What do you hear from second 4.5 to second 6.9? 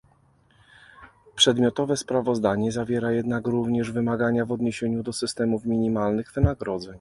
odniesieniu do systemów minimalnych wynagrodzeń